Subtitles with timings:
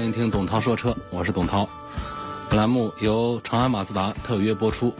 [0.00, 1.68] 欢迎听董涛说车，我是董涛。
[2.48, 4.94] 本栏目由长安马自达特约播出。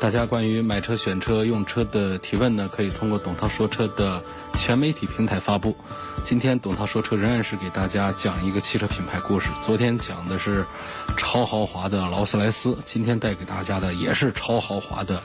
[0.00, 4.22] 大家关于买车、选车、用车的提问呢，可以通过董涛说车的
[4.54, 5.76] 全媒体平台发布。
[6.22, 9.50] 今天董涛说车仍然是给大家讲一个汽车品牌故事。
[9.60, 10.64] 昨天讲的是
[11.16, 15.20] 超豪华的劳斯莱斯，今天带给大家的也是超豪华的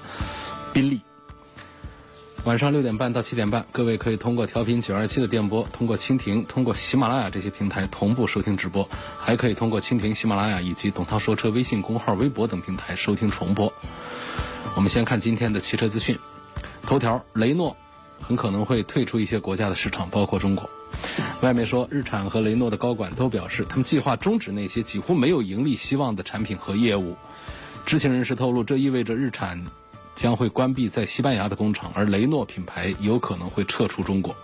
[0.73, 0.99] 宾利。
[2.45, 13.71] 晚上六点半到七点半，各位可以通过调频九二七的电波，通过蜻蜓、通过喜马拉雅这些平台同步收听直播，还可以通过蜻蜓、喜马拉雅以及董涛说车微信公号、微博等平台收听重播。
[14.75, 16.19] 我们先看今天的汽车资讯。
[16.81, 17.77] 头条：雷诺
[18.19, 20.69] 很可能会退出一些国家的市场，包括中国。
[21.41, 27.15] 外媒说，日产和雷诺的高管都表示，他们计划终止那些几乎没有盈利希望的产品和业务。
[27.85, 29.63] 知情人士透露，这意味着日产。
[30.15, 34.35] 将会关闭在西班牙的工厂，而雷诺品牌有可能会撤出中国。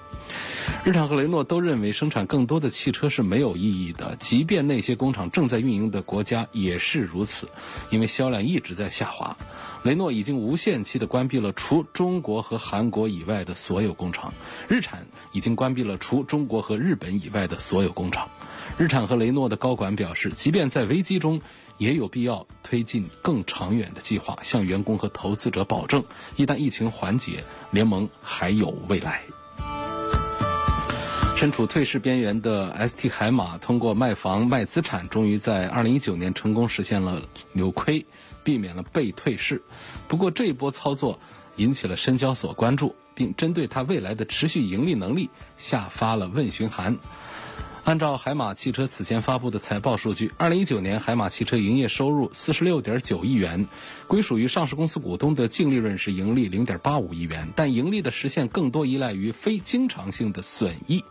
[0.86, 7.50] 日产和雷诺都认为生产更多的汽车是没有意义的，即便那些工厂正在运营的国家也是如此，
[7.90, 9.36] 因为销量一直在下滑。
[9.82, 14.32] 雷诺已经无限期的关闭了除中国和韩国以外的所有工厂，
[14.68, 18.30] 日产已经关闭了除中国和日本以外的所有工厂。
[18.78, 21.42] 日产和雷诺的高管表示，即便在危机中。
[21.80, 26.04] 也有必要推进更长远的计划，向员工和投资者保证，
[26.36, 29.24] 一旦疫情缓解，联盟还有未来。
[31.38, 37.22] 身处退市边缘的 ST 海马，通过卖房卖资产，终于在2019年成功实现了
[37.54, 38.06] 扭亏，
[38.44, 39.64] 避免了被退市。
[40.10, 41.18] 不过这一波操作
[41.56, 46.98] 引起了深交所关注，并针对它未来的持续盈利能力下发了问询函。
[47.90, 53.68] 按照海马汽车此前发布的财报数据，二零一九年海马汽车营业收入四十六点九亿元，
[54.08, 61.04] 归属于上市公司股东的净利润是盈利零点八五亿元，但盈利的实现更多依赖于非经常性的损益。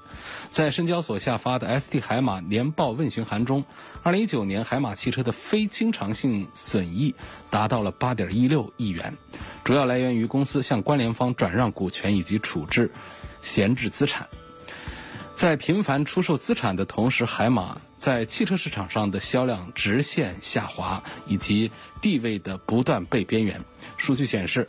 [0.51, 3.65] 在深交所下发的 ST 海马年报问询函中，
[4.05, 7.17] 二零一九年海马汽车的非经常性损益
[7.51, 9.17] 达到了八点一六亿元，
[9.65, 12.93] 主要来源于公司向关联方转让股权以及处置
[13.43, 14.29] 闲置资产。
[15.39, 23.61] 在频繁出售资产的同时，海马在汽车市场上的销量直线下滑，以及地位的不断被边缘。
[23.99, 24.67] 数据显示，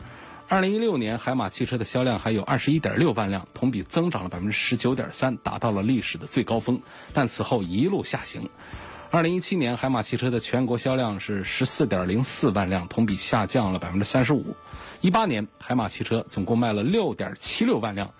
[0.47, 6.79] 二零一六年海马汽车的销量还有二十一点六万辆，同比增长了百分之十九点三，达到了历史的最高峰。
[7.15, 8.47] 但此后一路下行。
[9.09, 14.55] 二零一七年海马汽车的全国销量是十四点零四万辆，同比下降了百分之三十五。
[15.01, 18.13] 一八年海马汽车总共卖了六点七六万辆，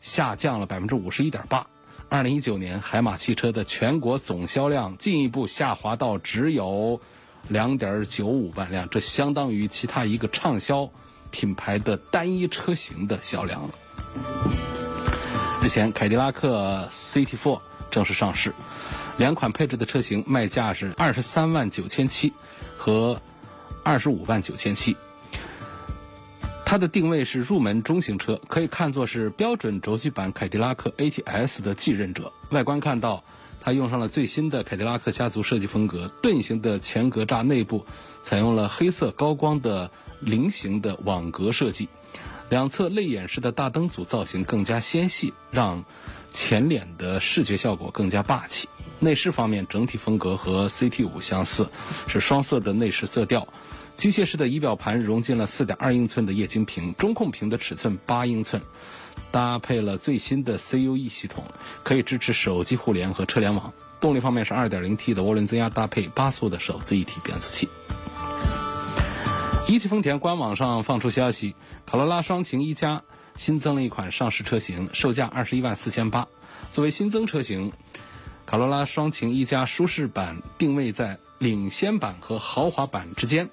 [0.00, 1.68] 下降了百分之五十一点八。
[2.14, 7.00] 二零一九年，海马汽车的全国总销量进一步下滑到只有
[7.48, 10.88] 两点九五万辆，这相当于其他一个畅销
[11.32, 13.70] 品牌的单一车型的销量了。
[15.60, 17.60] 日前，凯迪拉克 CT4
[17.90, 18.54] 正式上市，
[19.16, 22.32] 两款配置的车型卖价是二十三万九千七
[22.78, 23.20] 和
[23.82, 24.96] 二十五万九千七。
[26.66, 32.32] 它的定位是入门中型车，可以看作是标准轴距版凯迪拉克 ATS 的继任者。
[32.50, 33.22] 外观看到，
[33.60, 37.84] 它用上了最新的凯迪拉克家族设计风格，盾形的前格栅内部
[38.22, 41.88] 采用了黑色高光的菱形的网格设计，
[42.48, 45.84] 两侧泪眼式的大灯组造型更加纤细，让
[46.32, 48.68] 前脸的视觉效果更加霸气。
[48.98, 51.68] 内饰方面，整体风格和 CT5 相似，
[52.08, 53.46] 是双色的内饰色调。
[53.96, 58.60] 机械式的仪表盘融进了4.2英寸的液晶屏，中控屏的尺寸8英寸，
[59.30, 61.44] 搭配了最新的 CUE 系统，
[61.82, 63.72] 可以支持手机互联和车联网。
[64.00, 67.68] 动力方面是 2.0T 的涡轮增压搭配八速的手自一体变速器。
[69.66, 71.54] 一汽丰田官网上放出消息，
[71.86, 73.02] 卡罗拉双擎一加
[73.36, 76.28] 新增了一款上市车型，售价21万四千八。
[76.72, 77.72] 作为新增车型，
[78.44, 83.48] 卡罗拉双擎一加舒适版定位在领先版和豪华版之间。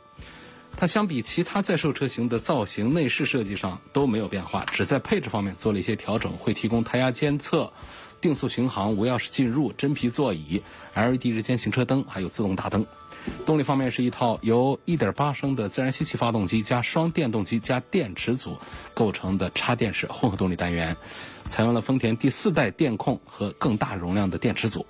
[0.78, 7.72] 它相比其他在售车型的造型、内饰设计上都没有变化，只在配置方面做了一些调整，会提供胎压监测、
[8.20, 10.64] 定速巡航、无钥匙进入、真皮座椅、
[10.96, 12.86] LED 日间行车灯，还有自动大灯。
[13.46, 18.58] 动力方面是一套由1.8升的自然吸气发动机加双电动机加电池组
[18.96, 20.98] 构成的插电式混合动力单元，
[21.48, 24.88] 采用了丰田第四代电控和更大容量的电池组。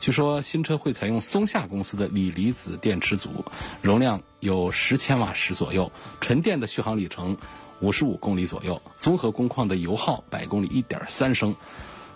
[0.00, 3.42] 据说新车会采用松下公司的锂离子电池组，
[3.80, 7.36] 容量有十千瓦时左右，纯电的续航里程
[7.80, 11.54] 五十五公里左右，综合工况的油耗百公里一点三升。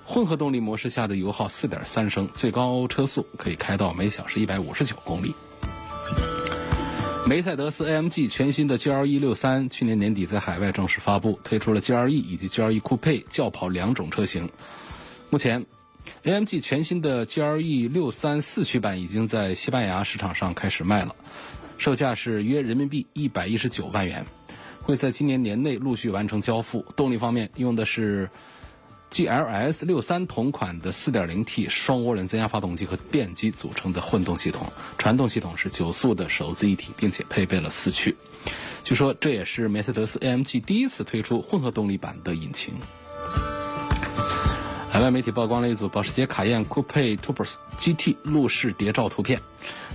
[0.04, 5.32] 混合动力模式下的油耗四点三升，最高车速可以开到每小时一百五十九公里。
[7.28, 14.50] 梅赛德斯 AMG 全新的 GLE 六三去年年底在海外正式发布，推出了 GLE 以及 GLE 酷配轿跑两种车型。
[15.30, 15.64] 目前
[16.24, 21.16] ，AMG 全新的 GLE 六三四驱版已经在西班牙市场上开始卖了，
[21.78, 24.24] 售价是约人民币一百一十九万元，
[24.82, 26.84] 会在今年年内陆续完成交付。
[26.96, 28.28] 动力方面用的是。
[29.08, 34.66] GLS 六三同款的 4.0T 双涡轮增压发动机和电机组成的混动系统，
[34.98, 38.14] 传动系统是九速的手自一体，并且配备了四驱。
[38.82, 42.74] 据说这也是梅赛德斯 AMG 第一次推出混合动力版的引擎。
[44.90, 49.40] 海外媒体曝光了一组保时捷卡宴酷配 Turbo GT 路试谍照图片，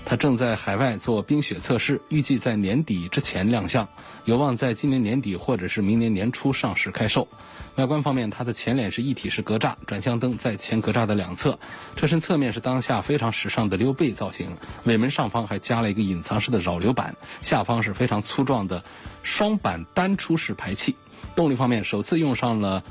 [0.06, 3.88] 它正在海外做冰雪测试，预计在年底之前亮相，
[4.26, 7.28] 有望在今年年底或者是明年年初上市开售。
[7.76, 11.58] 外观方面，它的前脸是一体式格栅，转向灯在前格栅的两侧，
[11.96, 18.84] 车身侧面是当下非常时尚的溜背造型，尾门上方还加了一个隐藏式的扰流板，下方是非常粗壮的
[19.24, 20.96] 双板单出式排气。
[21.36, 22.84] 动力方面，首次用上了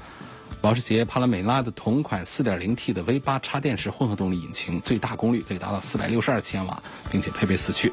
[0.61, 7.93] 保时捷帕拉梅拉的同款 4.0T 的 V8 插电式混合动力引擎，最大功率可以达到462千瓦，并且配备四驱。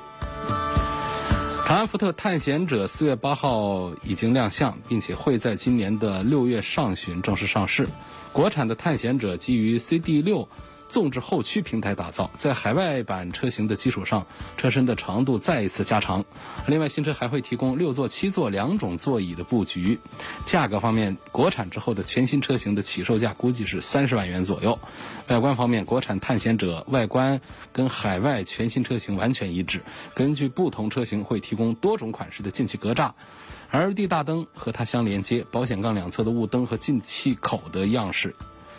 [1.66, 7.88] 长安福特探险者四月八号已经亮相，并且会在今年的六月上旬正式上市。
[8.32, 10.48] 国产的探险者基于 CD 六。
[10.90, 14.26] 纵置后驱平台打造，在海外版车型的基础上，
[14.58, 16.24] 车身的长度再一次加长。
[16.68, 20.00] 另外，新车还会提供六座、七座两种座椅的布局。
[20.46, 24.80] 价格方面，国产之后的全新车型的起售价估计是三十万元左右。
[25.28, 27.42] 外观方面，国产探险者外观
[27.74, 29.82] 跟海外全新车型完全一致。
[30.16, 33.12] 根据不同车型会提供多种款式的进气格栅
[33.72, 38.34] ，LED 大灯和它相连接，保险杠两侧的雾灯和进气口的样式。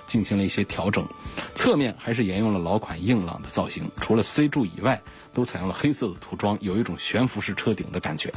[0.08, 1.06] 进行了一些调整，
[1.55, 5.00] 侧面还是沿用了老款硬朗的造型，除了 C 柱以外，
[5.32, 8.32] 都采用了黑色的涂装，有一种悬浮式车顶的感觉。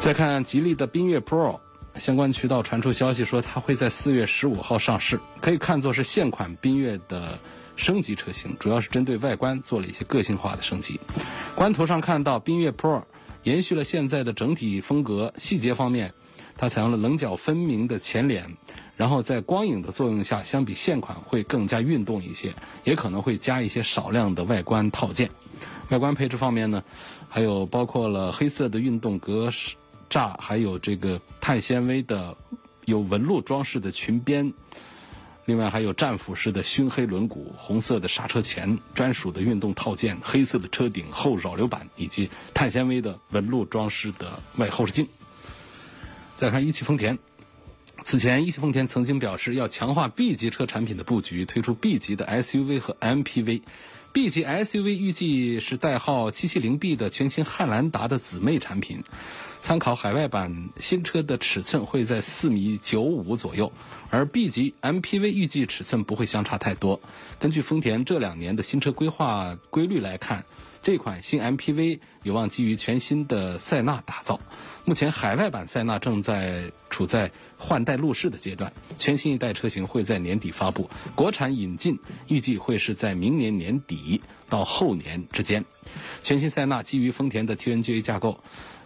[0.00, 1.58] 再看吉利的缤越 Pro，
[1.98, 7.38] 相关渠道传出消息说它会在四月十五号上市，可以看作是现款缤越的
[7.74, 11.00] 升级车型，主要是针对外观做了一些个性化的升级。
[11.54, 13.02] 官图上看到缤越 Pro
[13.42, 16.14] 延续了现在的整体风格，细节方面，
[16.56, 18.56] 它采用了棱角分明的前脸。
[18.96, 22.54] 然后在光影的作用下，相比现款会更加运动一些，
[22.84, 25.30] 也可能会加一些少量的外观套件。
[25.90, 26.82] 外观配置方面呢，
[27.28, 29.50] 还有包括了黑色的运动格
[30.08, 32.36] 栅，还有这个碳纤维的
[32.84, 34.52] 有纹路装饰的裙边，
[35.44, 45.08] 另外还有战斧式的熏黑轮毂、红色的刹车钳、专属的运动套件、黑色的车顶后扰流板以及碳纤维的纹路装饰的外后视镜。
[46.36, 47.18] 再看一汽丰田。
[48.04, 53.62] 此前，一汽丰田曾经表示要强化 B 级车产品的布局，推出 B 级的 SUV 和 MPV。
[54.12, 59.02] B 级 SUV 预计是代号 770B 的全新汉兰达的姊妹产品，
[59.62, 63.72] 参考海外版新车的尺寸会在4米95左右，
[64.10, 67.00] 而 B 级 MPV 预计尺寸不会相差太多。
[67.40, 70.44] 根据丰田这两年的新车规划规律来看。
[70.84, 74.38] 这款新 MPV 有望基于全新的塞纳打造。
[74.84, 77.32] 目前海外版塞纳正在处在
[77.66, 85.64] 换代路试的阶段，全新一代车型会在年底发布，国产引进预计会是在明年年底到后年之间。
[86.22, 88.40] 全新塞纳基于丰田的 TNGA 架构，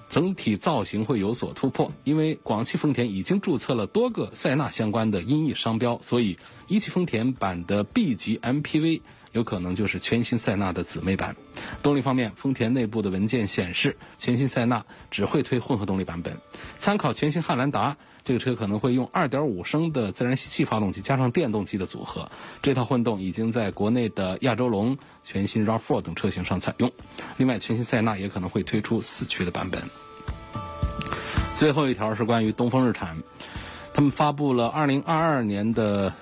[0.08, 1.92] 整体造型会有所突破。
[2.04, 9.00] 因为广汽丰田已经注册了多个塞纳相关的音译商标，所以一汽丰田版的 B 级 MPV。
[9.32, 11.36] 有可能就是全新塞纳的姊妹版。
[11.82, 16.36] 动力方面，丰田内部的文件显示，全新塞纳只会推混合动力版本。
[16.78, 22.30] 参考全新汉兰达，这个车可能会用2.5升的自然吸气发动机加上电动机的组合。
[22.62, 26.90] 这套混动已经在国内的亚洲龙、全新 RAV4 等车型上采用。
[27.36, 29.82] 另外，全新塞纳也可能会推出四驱的版本。
[31.54, 33.16] 最后一条是关于东风日产，
[33.92, 36.14] 他们发布了2022年的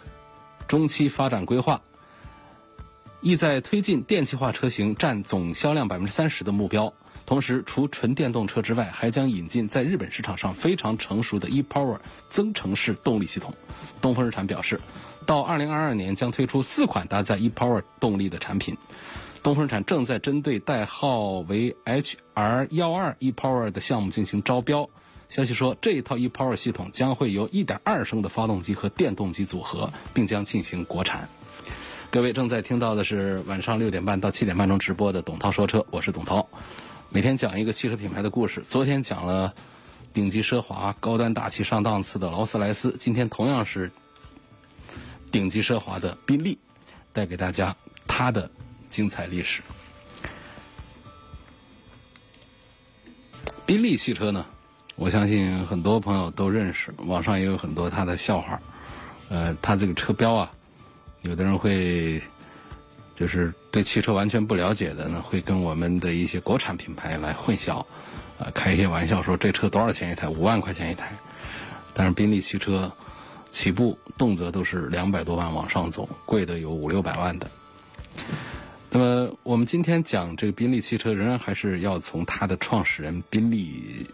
[0.67, 1.83] 中期发展规划。
[3.29, 6.93] 意在推进电气化车型占总销量百分之三十的目标，
[7.27, 11.99] 同时除纯电动车之外，还将引进在日本市场上非常成熟的 ePower
[12.31, 13.53] 增程式动力系统。
[14.01, 14.81] 东风日产表示，
[15.27, 18.77] 到二零二二年将推出四款搭载 ePower 动力的产品。
[19.43, 24.89] 东风日产正在针对代号为 HR 幺二 ePower 的项目进行招标。
[25.29, 31.29] 消息说，这一套 ePower 系统将会由1.2升的发动机和电动机组合，并将进行国产。
[32.11, 36.49] 各位正在听到的是晚上六点半到七点半钟直播的董涛说车，我是董涛。
[37.11, 38.63] 每天讲一个汽车品牌的故事。
[38.63, 39.53] 昨天讲了
[40.15, 43.91] 顶级奢华、高端大气上档次的劳斯莱斯，今天同样是
[45.33, 46.59] 顶级奢华的宾利，
[47.13, 47.75] 带给大家
[48.07, 48.51] 它的
[48.89, 49.61] 精彩历史。
[53.67, 54.47] 宾利汽车呢？
[54.95, 58.61] 我相信很多朋友都认识，网上也有很多他的笑话。
[59.29, 60.53] 呃，他这个车标啊，
[61.27, 62.23] 有的人会
[63.15, 67.85] 就是对汽车完全不了解的呢，会跟我们的一些国产品牌来混淆，
[68.39, 70.29] 呃，开一些玩笑说这车多少钱一台？
[70.29, 71.13] 五万块钱一台。
[71.93, 72.93] 但是宾利汽车
[73.51, 77.51] 起步动辄都是两百多万往上走，贵的有五六百万的。
[78.91, 84.07] 那么我们今天讲这个宾利汽车，仍然还是要从它的创始人宾利。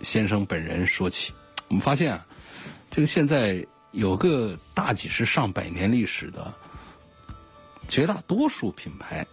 [0.00, 1.32] 先生本人说起，
[1.66, 2.24] 我们发现啊，
[2.88, 3.66] 这个现在
[3.98, 6.54] 有个大几十上百年历史的，
[7.88, 9.26] 绝大多数品牌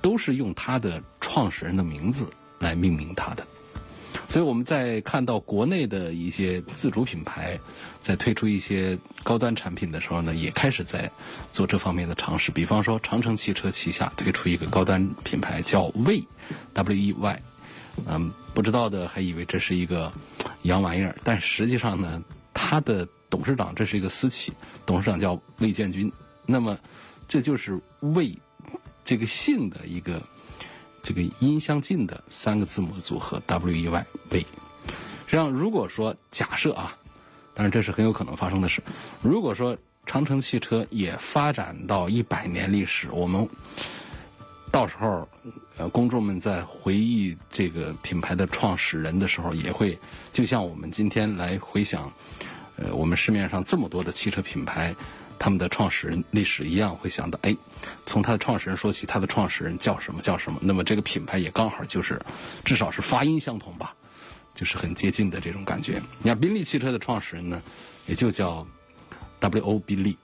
[0.00, 2.30] 都是用他的创始人的名字
[2.60, 3.44] 来命名它的。
[4.28, 7.58] 所以我们在看到国内的一些自主品牌
[8.00, 11.10] 在推出一些高端产品的时候呢，也开始在
[11.50, 12.52] 做这方面的尝试。
[12.52, 15.90] 比方说，长城汽车旗下推出一个高端品牌叫
[16.74, 17.42] W E Y。
[18.06, 20.12] 嗯，不知道的还以为这是一个
[20.62, 22.22] 洋玩意儿，但实际上呢，
[22.54, 24.52] 它的董事长这是一个私企，
[24.84, 26.12] 董事长叫魏建军。
[26.44, 26.76] 那么，
[27.28, 28.36] 这就是魏
[29.04, 30.20] 这个姓的一个
[31.02, 34.40] 这个音相近的三个字母组合 W E Y 魏。
[34.40, 36.96] 实际上，如果说假设啊，
[37.54, 38.82] 当然这是很有可能发生的事。
[39.22, 43.48] 如果说长城汽车也发展到一百年历史，我们。
[44.72, 45.28] 到时候，
[45.78, 49.98] 呃，公众们在回忆这个品牌的创始人的时候，也会
[50.32, 52.08] 就像我们今天来回想，
[52.80, 54.94] 呃，我们市面上这么多的汽车品牌，
[55.38, 57.56] 他们的创始人历史一样，会想到，哎，
[58.06, 60.58] 从他的创始人说起，他的创始人叫什么叫什么？
[60.62, 62.20] 那么这个品牌也刚好就是，
[62.64, 63.94] 至少是发音相同吧，
[64.54, 66.02] 就是很接近的这种感觉。
[66.18, 67.62] 你看宾利汽车的创始人呢，
[68.06, 68.66] 也就叫
[69.38, 69.78] W.O.
[69.78, 70.16] 宾利，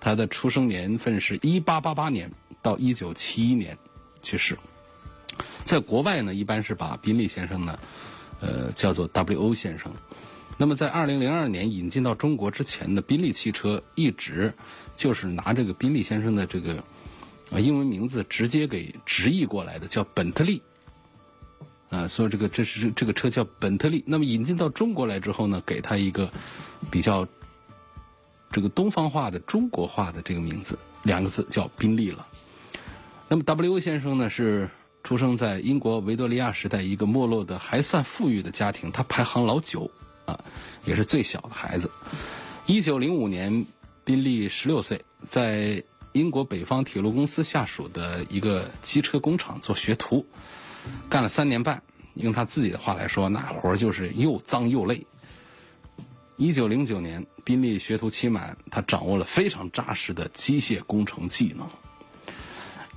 [0.00, 2.32] 他的出生年份是一八八八年。
[2.62, 3.78] 到一九七一年
[4.20, 4.58] 去世，
[5.64, 7.78] 在国外呢，一般是把宾利先生呢，
[8.38, 9.90] 呃，叫做 W.O 先生。
[10.60, 14.52] 那么在二零零二年引进到中国之前的宾利汽车一直
[14.94, 16.84] 就是拿这个宾利先生的这个
[17.50, 20.60] 啊英文名字直接给直译过来的，叫本特利。
[21.88, 24.04] 啊，所以这个这是这个车叫本特利。
[24.06, 26.30] 那么引进到中国来之后呢，给它一个
[26.90, 27.26] 比较
[28.52, 32.26] 这个东方化的中国化的这个名字，两个字叫宾利了。
[33.28, 34.68] 那么，W 先生呢是
[35.02, 39.90] 出生在英国维多利亚时代一个没落的还算富裕的家庭，他排行老九，
[40.30, 40.44] 啊，
[40.84, 41.90] 也是最小的孩子。
[42.66, 43.66] 一九零五年，
[44.04, 45.82] 宾利十六岁，在
[46.12, 50.24] 英国北方铁路公司下属的一个机车工厂做学徒，
[51.08, 51.82] 干了三年半。
[52.14, 55.06] 用他自己的话来说，那活儿就是又脏又累。
[56.36, 61.68] 一九零九年，宾利学徒期满，他掌握了非常扎实的机械工程技能。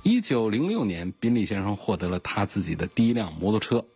[0.02, 3.86] 一九零六年，宾利先生获得了他自己的第一辆摩托车。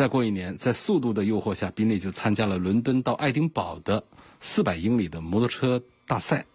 [0.00, 4.02] 再过一年，在速度的诱惑下，宾利就参加了伦敦到爱丁堡的
[4.40, 6.46] 四百英里的摩托车大赛，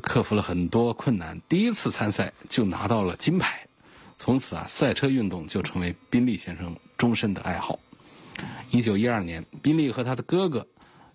[0.00, 3.66] 克服了很多困难，第一次参赛就拿到了金牌。
[4.16, 7.80] 从此啊，赛车运动就成为宾利先生终身的爱好。
[8.70, 10.68] 一九一二年，宾利和他的哥哥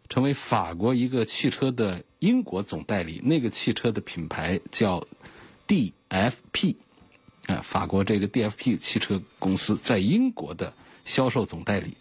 [0.10, 5.08] 成为法国一个汽车的英国总代理，那个汽车的品牌叫。
[5.66, 6.76] DFP，
[7.46, 10.74] 啊，法国这个 DFP 汽车公司在英国的
[11.08, 11.96] 销售总代理，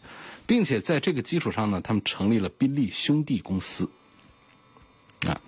[0.46, 3.88] 并且在这个基础上呢，他们成立了宾利兄弟公司。
[5.26, 5.40] 啊，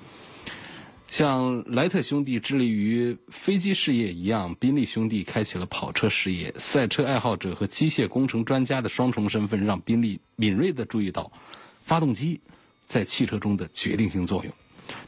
[1.08, 6.54] 像莱特兄弟致力于飞机事业一样，宾利兄弟开启了跑车事业。
[6.56, 11.32] 赛车爱好者和机械工程专家的双重身份，让宾利敏锐地注意到
[11.80, 12.40] 发动机
[12.84, 14.54] 在汽车中的决定性作用。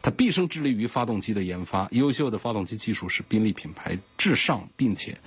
[0.02, 5.19] 他毕生致力于发动机的研发，优秀的发动机技术是宾利品牌至上并且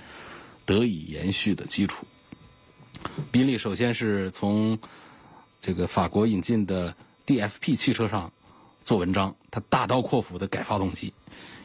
[0.64, 2.06] 得以延续的基础。
[3.30, 4.78] 宾利首先是从
[5.60, 6.94] 这个法国引进的
[7.26, 8.32] DFP 汽车上
[8.82, 11.12] 做文章，他大刀阔斧的改发动机。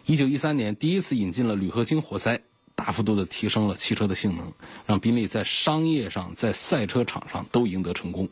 [0.06, 2.42] 一九一三年，第一次引进了铝合金活塞，
[2.76, 4.54] 大幅度的提升了汽车的性能，
[4.86, 8.28] 让宾利在商业上、在赛车场上都赢得成功。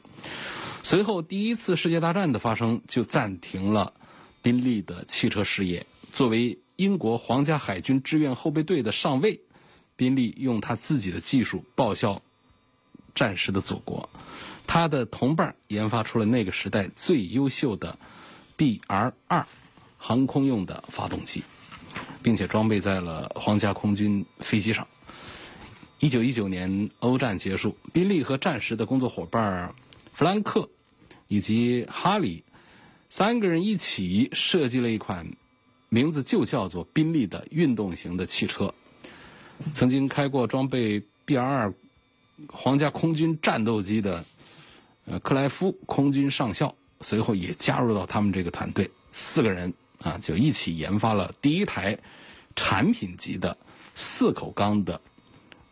[0.83, 3.93] 随后，第一次世界大战的发生就暂停了。
[4.41, 9.41] 宾利的汽车事业作为英国皇家海军志愿后备队的上尉，
[9.97, 12.21] 宾利用他自己的技术报效
[13.17, 14.07] 战时的祖国。
[14.67, 17.97] 他的同伴研发出了那个时代最优秀的
[18.57, 19.47] BR 二
[19.97, 21.43] 航空用的发动机，
[22.21, 24.87] 并且装备在了皇家空军飞机上。
[25.99, 29.73] 一九一九年欧战结束，宾利和战时的工作伙伴
[30.13, 30.69] 弗兰克
[31.27, 32.43] 以及哈里
[33.09, 35.25] 三个人一起设计了一款
[35.89, 38.73] 名字就叫做宾利的运动型的汽车。
[39.73, 41.73] 曾经开过装备 BR 二
[42.49, 44.25] 皇家空军战斗机的。
[45.09, 51.97] 呃，克莱夫空军上校随后也加入到他们这个团队，四个人啊就一起研发了第一台
[52.57, 53.57] 产品级的
[53.93, 54.99] 四口缸的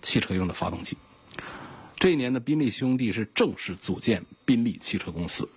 [0.01, 0.95] 汽车用的发动机。
[1.98, 5.50] 这一年的宾利兄弟是正式组建宾利汽车公司。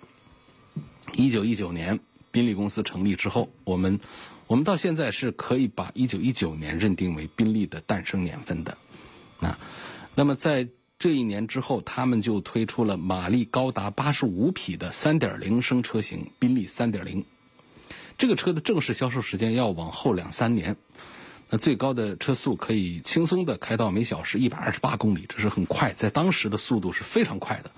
[1.12, 2.00] 一九一九年，
[2.32, 4.00] 宾利公司成立之后，我们
[4.48, 8.76] 我们到现在是可以把一九一九年认定为宾利的诞生年份的
[9.38, 9.56] 啊。
[10.16, 17.24] 那么在这一年之后，他们就推出了马力高达八十五匹的三点零升车型宾利三点零。
[18.16, 20.76] 这个车的正式销售时间要往后两三年。
[21.50, 27.70] 那最高的车速可以轻松的开到每小时一百二十八公里，这是很快，在当时的速度是非常快的。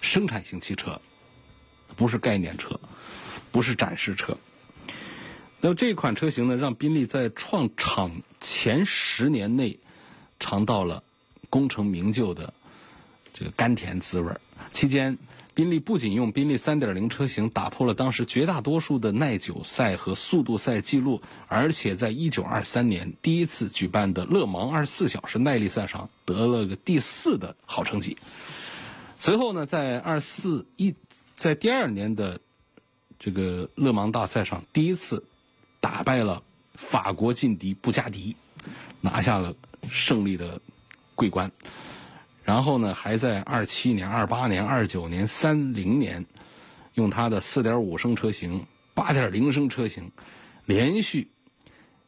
[0.00, 1.00] 生产型汽车，
[1.96, 2.78] 不是概念车，
[3.50, 4.38] 不是展示车。
[5.60, 9.80] 那么这款车型呢，让宾利在创厂前十年内
[10.38, 11.02] 尝到了
[11.50, 12.54] 功成名就的。
[13.32, 14.32] 这个甘甜滋味
[14.72, 15.16] 期间，
[15.54, 28.16] 宾利不仅用宾利3.0车型打破了当时绝大多数的耐久赛和速度赛记录，而且在1923年第一次举办的勒芒24小时耐力赛上得了个第四的好成绩。
[29.18, 30.94] 随后呢，在24一
[31.34, 32.40] 在第二年的
[33.18, 35.24] 这个勒芒大赛上，第一次
[35.80, 36.42] 打败了
[36.74, 38.36] 法国劲敌布加迪，
[39.00, 39.54] 拿下了
[39.90, 40.60] 胜利的
[41.14, 41.50] 桂冠。
[42.50, 46.26] 然后呢，还在二七年、二八年、二九年、三零年，
[46.94, 50.10] 用它的四点五升车型、八点零升车型，
[50.66, 51.28] 连续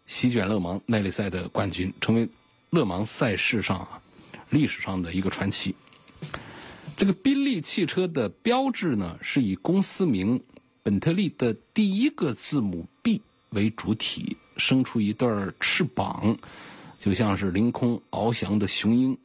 [0.05, 2.29] 席卷勒芒耐力赛的冠军，成为
[2.71, 4.03] 勒芒赛事上啊
[4.51, 5.77] 历史上的一个传奇。
[6.97, 10.43] 这个宾利汽车的标志呢，是以公司名
[10.83, 15.29] 本特利的第一个字母 B 为主体，生出一对
[15.61, 16.37] 翅膀，
[16.99, 19.17] 就像是凌空翱翔的雄鹰。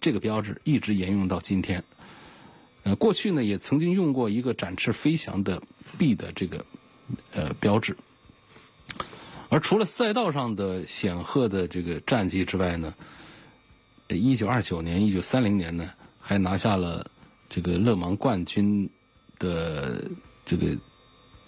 [0.00, 1.82] 这个标志一直沿用到今天。
[2.82, 5.62] 呃，过去呢也曾经用过一个展翅飞翔的
[5.98, 6.64] B 的这个
[7.32, 7.96] 呃标志。
[9.50, 12.94] 而除了赛道上的显赫的这个战绩之外呢，
[14.08, 17.10] 一九二九年、一九三零年呢，还拿下了
[17.48, 18.88] 这个勒芒冠军
[19.38, 20.02] 的
[20.46, 20.76] 这个，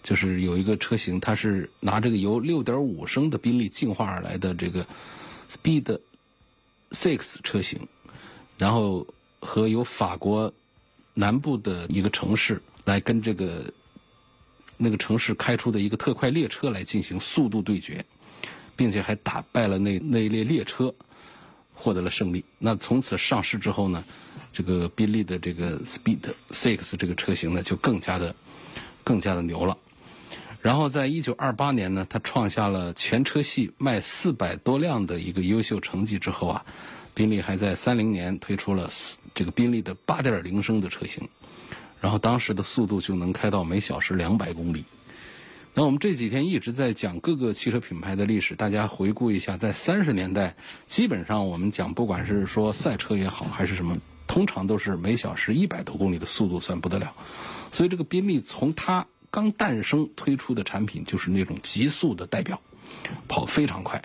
[0.03, 4.85] 就是有一个车型，它是拿这个由六点五升的宾利进化而来的这个
[5.49, 6.01] Speed
[6.91, 7.89] Six 车型。
[8.63, 9.05] 然后
[9.41, 10.53] 和由法国
[11.15, 13.75] 南部的一个城市来跟这个
[14.77, 18.05] 那个城市开出的一个特快列车来进行速度对决，
[18.77, 20.95] 并且还打败了那那一列列车，
[21.75, 22.45] 获得了胜利。
[22.61, 24.05] 那从此上市之后呢，
[24.53, 26.21] 这个宾利的这个 Speed
[26.51, 28.33] Six 这个车型呢就更加的
[29.03, 29.77] 更加的牛了。
[30.61, 36.65] 然后在一九二八年呢，它创下了全车系卖四百多辆的一个优秀成绩之后啊。
[37.15, 38.91] 宾利还在三零年推出了
[39.35, 41.29] 这个宾利的八点零升的车型，
[42.01, 44.85] 然后当时的速度就能开到每小时两百公里。
[45.75, 50.55] 那我们这几天一直在讲各个汽车品牌的历史，大家回顾一下，在三十年代，
[50.87, 53.97] 基本上我们讲不管是说赛车也好，还是什么，
[54.27, 57.15] 通常都是每小时一百多公里的速度算不得了。
[57.73, 62.61] 所以这个宾利从它刚诞生推出的产品就是那种极速的代表，
[63.27, 64.03] 跑非常快。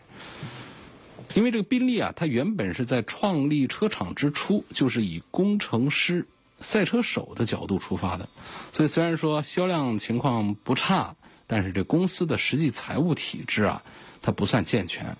[1.37, 6.25] 因为这个宾利啊，它原本是在创立车厂之初就是以工程师、
[6.61, 8.27] 赛车手的角度出发的，
[8.73, 13.83] 所以虽然说销量情况不差，但是这公司的实际财务体制啊，
[14.23, 15.15] 它不算健全。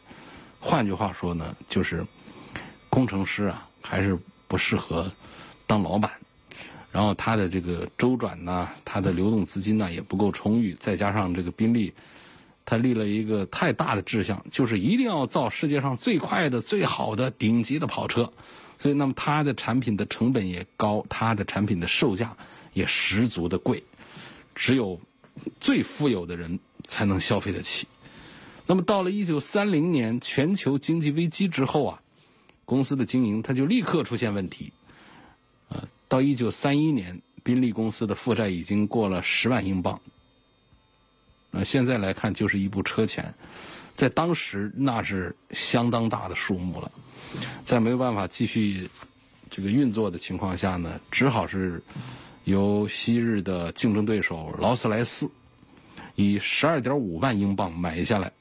[0.59, 2.03] 换句话说呢，就是
[2.89, 5.11] 工程师啊，还是不适合
[5.67, 6.13] 当老板，
[6.91, 11.93] 然后他的这个周转呢，他的流动资金呢也不够充裕，再加上这个宾利。
[12.69, 18.33] 他立了一个太大的志向，就是一定要造世界上最快的、最好的、顶级的跑车，
[18.77, 22.35] 所以那么它的产品的成本也高，它的产品的售价
[22.73, 23.81] 也十足的贵，
[24.53, 24.99] 只有
[25.61, 27.87] 最富有的人才能消费得起。
[28.65, 32.01] 那么到了一九三零年全球经济危机之后啊，
[32.65, 34.73] 公司的经营它就立刻出现问题。
[35.69, 40.01] 呃，到一九三一年，宾利公司的负债已经过了十万英镑。
[41.57, 43.33] 呃，现在来看就是一部车钱，
[43.95, 46.91] 在当时那是相当大的数目了。
[47.65, 48.87] 在没有办法继续
[49.49, 51.81] 这个运作的情况下呢，只好是
[52.43, 55.29] 由昔日的竞争对手劳斯莱斯
[56.13, 58.31] 以十二点五万英镑买下来，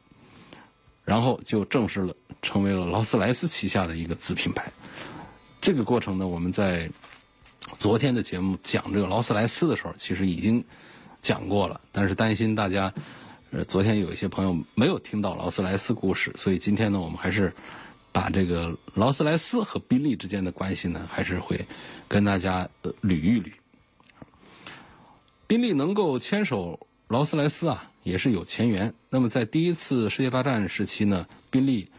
[1.03, 4.71] 然后就正式了成为了劳斯莱斯旗下的一个子品牌。
[5.59, 6.89] 这个过程呢，我们在
[7.73, 10.63] 昨天的节目讲这个劳斯莱斯的时候，其实已经
[11.27, 11.81] 讲过了。
[11.91, 12.95] 但是担心大家，
[13.51, 17.53] 呃，昨天有一些朋友没有听到劳斯莱斯故事，所以今天呢，我们还是
[18.13, 21.67] 把这个劳斯莱斯和宾利之间的关系呢，还是会
[22.07, 23.51] 跟大家呃捋一捋。
[25.49, 28.95] 宾利能够牵手劳斯莱斯啊，也是有前缘。
[29.11, 31.91] 那么在第一次世界大战时期呢，宾利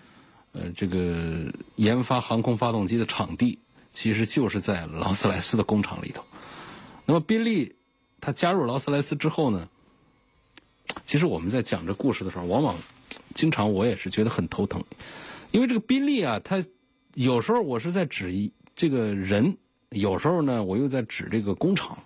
[0.54, 3.60] 呃这个研发航空发动机的场地。
[3.94, 6.24] 其实就是在劳斯莱斯的工厂里头。
[7.08, 7.74] 那么宾利，
[8.20, 9.68] 他加入劳斯莱斯之后呢？
[11.06, 12.76] 其实我们在讲这故事的时候，往往
[13.36, 14.84] 经常我也是觉得很头疼，
[15.52, 16.64] 因为这个宾利啊，他
[17.14, 19.58] 有时候我是在指一这个人，
[19.90, 21.98] 有时候呢我又在指这个工厂，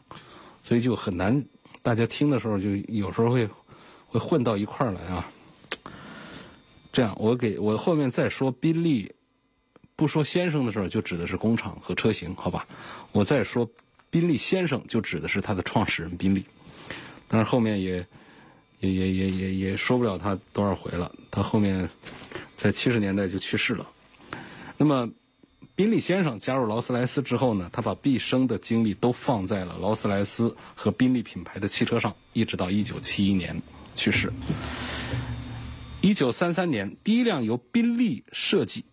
[0.64, 1.46] 所以就很难，
[1.82, 3.50] 大家听的时候就有时候会
[4.08, 5.32] 会混到一块儿来啊。
[6.92, 9.14] 这样，我给我后面再说宾利。
[9.94, 12.68] 不说先生的时候，就指的是工厂和车型，好吧？
[13.12, 13.70] 我再说
[14.12, 16.46] 宾利先生，就指的是他的创始人宾利。
[17.28, 18.06] 但是后面也
[18.80, 21.12] 也也也也也说不了他多少回了。
[21.32, 21.90] 他后面
[22.58, 23.90] 在七十年代就去世了。
[24.78, 25.10] 那么
[25.76, 33.62] 宾利先生加入劳斯莱斯之后呢，他把毕生的精力都放在了劳斯莱斯和宾利品牌的汽车上，一直到一九七一年
[33.96, 34.32] 去世。
[36.02, 38.84] 一九三三年，第一辆由宾利设计。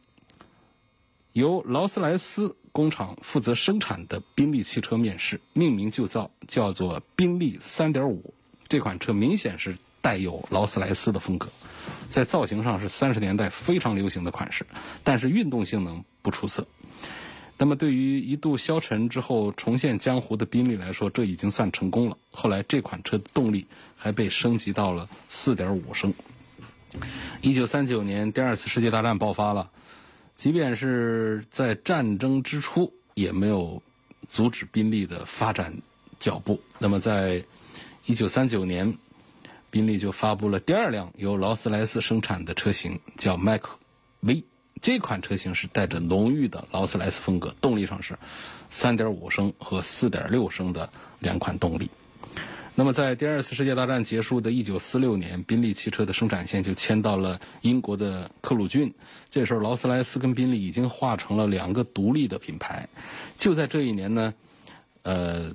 [1.32, 8.16] 由劳斯莱斯工厂负责生产的宾利汽车面世，命名就造叫做宾利3.5。
[8.68, 11.48] 这款车明显是带有劳斯莱斯的风格，
[12.08, 14.64] 在造型上是三十年代非常流行的款式，
[15.02, 16.64] 但是运动性能不出色。
[17.56, 22.16] 那么对于一度消沉之后重现江湖的宾利来说，这已经算成功了。
[22.30, 26.14] 后来这款车的动力还被升级到了4.5升。
[27.40, 29.68] 一九三九年，第二次世界大战爆发了。
[30.38, 33.82] 即便是在战争之初，也没有
[34.28, 35.74] 阻止宾利的发展
[36.20, 36.60] 脚步。
[36.78, 37.44] 那么，在
[38.06, 38.96] 一九三九年，
[39.68, 43.76] 宾利就发布了第二辆由劳斯莱斯生产的车型，叫麦克
[44.20, 44.44] V。
[44.80, 48.16] 这款车型是带着浓郁的劳斯莱斯风格，动力上是
[48.70, 51.90] 三点五升和四点六升的两款动力。
[52.78, 58.94] 那么，在第二次世界大战结束的1946年，宾利汽车的生产线就迁到了英国的克鲁郡。
[59.32, 62.88] 这时候，劳斯莱斯跟宾利已经化成了两个独立的品牌。
[63.36, 64.32] 就在这一年呢，
[65.02, 65.52] 呃，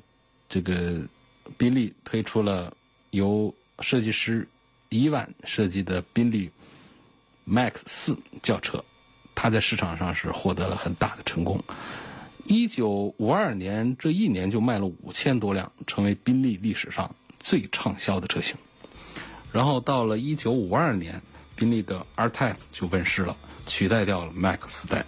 [0.49, 0.99] 这个
[1.57, 2.75] 宾利推出了
[3.12, 4.45] 由设计师
[4.89, 6.51] 伊万设计的宾利
[7.47, 8.83] Max 四轿车，
[9.33, 11.63] 它在市场上是获得了很大的成功。
[12.45, 18.58] 一九五二年这一年就卖了五千多辆，成为宾利历史上最畅销的车型。
[19.51, 21.21] 然后到了一九五二年，
[21.56, 25.06] 宾利的 R-Type 就问世了，取代掉了 Max 代。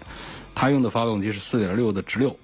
[0.53, 2.37] 它用的发动机是四点六的直六，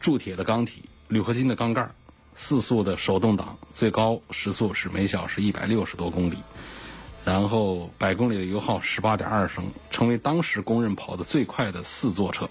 [0.00, 1.88] 铸铁的缸体，铝合金的缸盖，
[2.34, 6.38] 四速的手动挡，最高时速是每小时一百六十多公里。
[7.24, 12.50] 然后百公里的油耗十八点二升，成为当时公认跑得最快的四座车。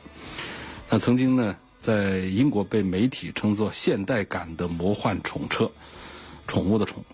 [0.93, 5.71] 那曾经呢，在英国被媒体称作现代感的魔幻宠车，
[6.47, 7.06] 宠物的宠。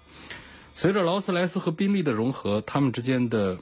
[0.73, 3.55] 随着劳斯莱斯和宾利的融合，他们之间的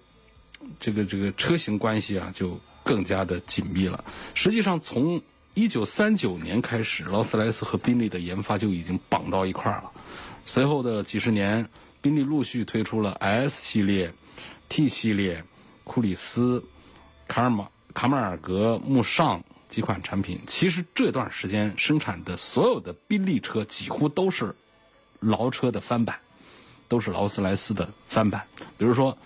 [0.80, 4.06] 这个这个车型关系啊，就更加的紧密了。
[4.34, 5.22] 实际上，从
[5.54, 9.92] 一九三九年开始，劳斯莱斯和宾利的研发就已经绑到一块儿了。
[10.46, 11.68] 随后的几十年，
[12.02, 14.14] 宾利陆续推出了 S 系列、
[14.70, 15.44] T 系列、
[15.84, 16.64] 库里斯、
[17.28, 19.44] 卡尔马、卡马尔格、慕尚。
[19.68, 24.56] 几款产品，其实这段时间生产的所有的宾利车几乎都是
[25.20, 26.20] 劳车的翻版，
[26.88, 28.46] 都是劳斯莱斯的翻版。
[28.78, 29.18] 比如说，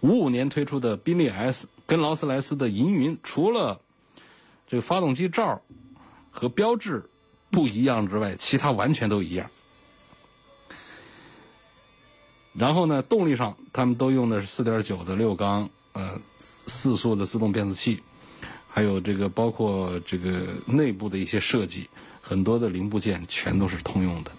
[0.00, 3.80] 五五年推出的宾利 S 跟劳斯莱斯的银云，除了
[4.68, 5.62] 这个发动机罩
[6.30, 7.08] 和标志
[7.50, 9.48] 不一样之外，其他完全都一样。
[12.52, 18.02] 然后呢，动力上他们都用的是四点九的六缸，呃，四速的自动变速器。
[18.74, 21.88] 还有这个，包括这个内部的一些设计，
[22.20, 24.32] 很多的零部件全都是通用的。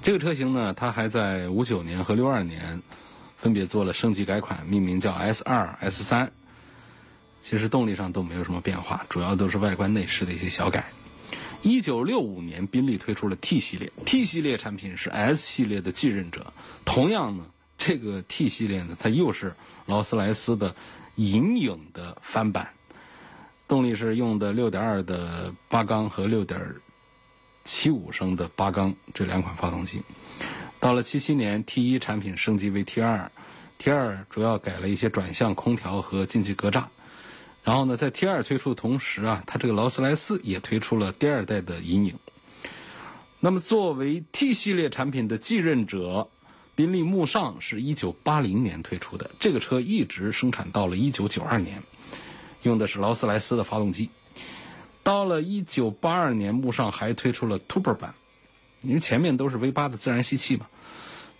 [0.00, 2.80] 这个车型呢，它还在五九年和六二年
[3.34, 6.30] 分别做了升级改款，命名叫 S 二、S 三。
[7.40, 10.92] 其实动力上都没有什么变化，主要都是外观内饰的一些小改。
[11.62, 16.52] 一九六五年，宾利推出了 T 系列，T 系列产品是 S 系列的继任者，
[16.84, 17.44] 同样呢，
[17.76, 19.52] 这个 T 系列呢，它又是
[19.86, 20.76] 劳斯莱斯的
[21.16, 22.70] 银影的翻版，
[23.70, 30.02] 动力是用的6.2的八缸和6.75升的八缸这两款发动机。
[30.80, 36.84] 到了77年，T1 产品升级为 T2，T2 主要改了一些转向空调和进气格栅。
[37.62, 42.18] 然后呢，在 T2 推出的同时啊，它这个劳斯莱斯也推出了第二代的阴影。
[43.38, 46.28] 那么，作为 T 系列产品的继任者，
[46.74, 51.82] 宾利慕尚是一九八零年推出的，这个车一直生产到了一九九二年，
[52.62, 54.10] 用的是劳斯莱斯的发动机。
[55.02, 58.14] 到了一九八二年，慕尚还推出了 Turbo 版，
[58.82, 60.66] 因为前面都是 V 八的自然吸气嘛。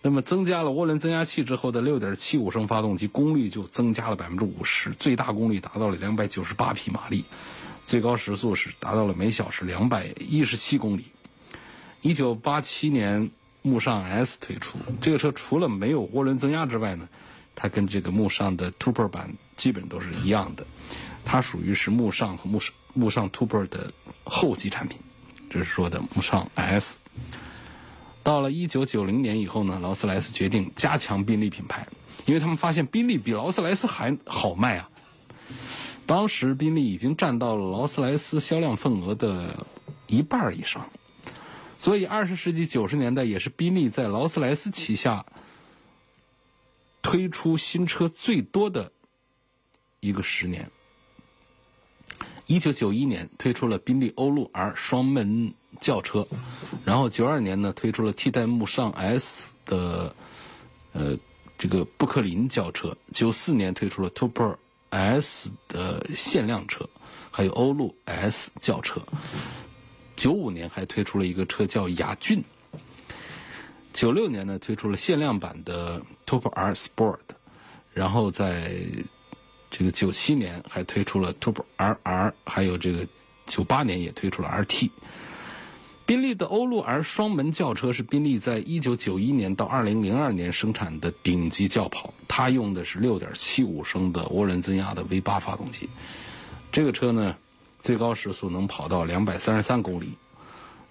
[0.02, 7.26] 那么增加了涡轮增压器之后的6.75升发动机功率就增加了百分之五十，最大功率达到了298匹马力，
[7.84, 11.04] 最高时速是达到了每小时217公里。
[12.02, 13.30] 1987年
[13.60, 17.06] 慕尚 S 推出，这个车除了没有涡轮增压之外呢，
[17.54, 20.64] 它跟这个慕尚的 Turbo 版基本都是一样的，
[21.24, 23.92] 它属于是慕尚和慕尚慕尚 Turbo 的
[24.24, 24.98] 后继产品，
[25.48, 26.98] 这是说的慕尚 S。
[28.22, 31.86] 到了一九九零年以后呢，劳斯莱斯决定加强宾利品牌，
[32.26, 34.90] 因为他们发现宾利比劳斯莱斯还好卖啊。
[36.04, 39.66] 当时宾利已经占到了劳斯莱斯销量份额的
[40.08, 40.90] 一半以上，
[41.78, 45.24] 所以二十世纪九十年代也是宾利在劳斯莱斯旗下
[47.00, 48.90] 推出新车最多的
[50.00, 50.68] 一个十年。
[52.50, 56.26] 一九九一年推出了宾利欧陆 R 双门轿车，
[56.84, 60.12] 然后九二年呢推出了替代慕尚 S 的
[60.92, 61.16] 呃
[61.56, 64.56] 这个布克林轿车，九四年推出了 Turbo
[64.88, 66.84] S 的限量车，
[67.30, 69.00] 还有欧陆 S 轿车，
[70.16, 72.42] 九五年还推出了一个车叫雅骏，
[73.92, 77.20] 九六年呢推出了限量版的 Turbo R Sport，
[77.94, 78.82] 然后在。
[79.70, 83.06] 这个九七年还推出了 Turbo RR，还有这个
[83.46, 84.90] 九八年也推出了 RT。
[86.06, 95.88] 宾利的欧陆 R 双门轿车是宾利在一九九一年到二零零二年生产的顶级轿跑，它用的是六点七五升的涡轮增压的 V 八发动机。
[96.72, 97.36] 这个车呢，
[97.80, 100.14] 最高时速能跑到两百三十三公里。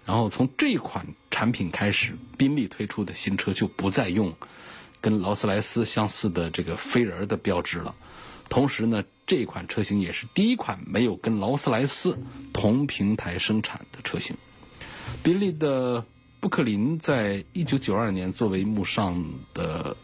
[0.06, 4.34] 然后从这款产品开始，宾利推出的新车就不再用
[5.02, 7.94] 跟劳斯莱斯相似的这个飞人的标志了。
[8.50, 12.18] 同时呢，这款车型也是第一款没有跟劳斯莱斯
[12.52, 14.36] 同平台生产的车型。
[15.24, 16.04] 宾利的
[16.40, 19.96] 布克林在一九九二年作为慕尚的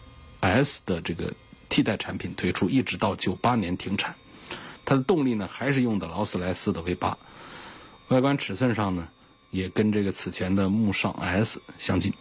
[0.41, 1.33] S 的这个
[1.69, 4.15] 替代产品推出，一直到九八年停产。
[4.85, 7.17] 它的动力呢还是用的劳斯莱斯的 V 八，
[8.09, 9.07] 外观尺寸上呢
[9.49, 12.13] 也跟这个此前的慕尚 S 相近。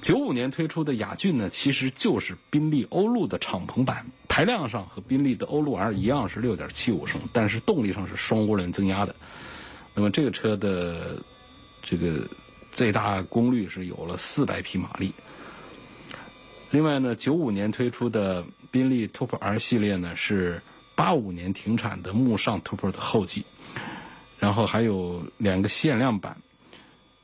[0.00, 9.12] 九五年推出的雅骏呢，其实就是宾利欧陆的敞篷版，排量上和宾利的欧陆 R 一样是六点七五升，但是动力上是双涡轮增压的。
[9.92, 11.18] 那么这个车的
[11.82, 12.24] 这个
[12.70, 15.12] 最大功率是有了四百匹马力。
[16.70, 20.62] 另外呢，九五年推出的宾利 t u f R 系列呢，是
[20.94, 23.44] 八五年停产的慕尚 t u f 的后继，
[24.38, 26.36] 然后还有两个限量版。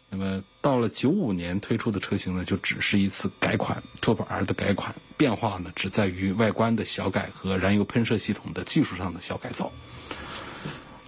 [0.09, 9.73] 那么到了九五年推出的车型呢，就只是一次改款，Turbo R 的改款，变化呢只在于外观的小改和燃油喷射系统的技术上的小改造。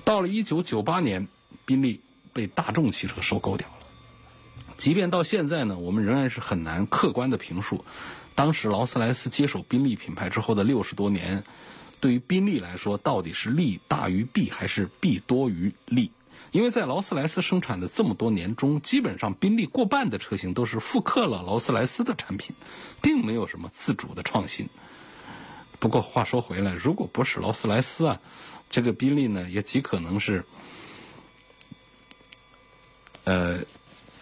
[0.04, 1.28] 到了一九九八年，
[1.64, 2.00] 宾利
[2.32, 3.74] 被大众汽车收购掉了。
[4.76, 7.84] 即便到现在呢，我们仍然是很难客观的评述，
[8.34, 11.44] 当时劳斯莱斯接手宾利品牌之后的六十多年，
[12.00, 16.10] 对于宾利来说，到底是利大于弊，还是弊多于利？
[16.50, 22.56] 因为在劳斯莱斯生产的这么多年中，基本上宾利过半的车型都是复刻了劳斯莱斯的产品，
[23.02, 24.68] 并没有什么自主的创新。
[25.78, 28.20] 不过话说回来，如果不是劳斯莱斯啊，
[28.68, 30.44] 这个宾利呢也极可能是，
[33.24, 33.60] 呃，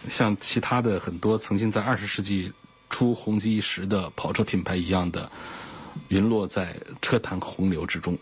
[0.08, 2.52] 像其他的很多曾经在二十世纪
[2.90, 5.30] 初红极一时的跑车品牌一样的，
[6.08, 8.18] 陨落在车坛洪流之中。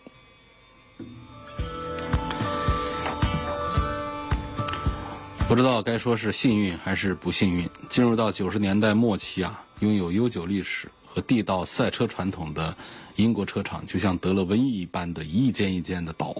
[5.46, 7.68] 不知道该说是幸运还是不幸运。
[7.88, 12.74] 进入到九十年代末期啊，拥有悠久历史和地道赛车传统的
[13.16, 16.35] 英国车厂，就像得了瘟疫一般的一间一间的倒。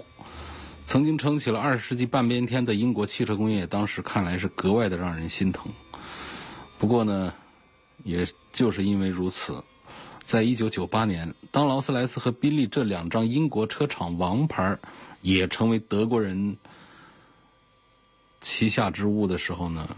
[0.85, 5.71] 曾经撑起了二十世纪半边天的英国汽车工业，当时看来是格外的让人心疼。
[6.77, 7.33] 不过呢，
[8.03, 9.63] 也就是因为如此，
[10.23, 14.77] 在一九九八年，当劳斯莱斯和宾利这两张英国车厂王牌
[15.21, 16.57] 也成为德国人。
[18.45, 19.97] 旗下之物的时候呢，